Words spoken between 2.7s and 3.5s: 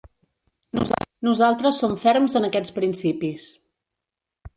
principis.